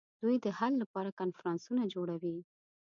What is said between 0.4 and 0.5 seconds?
د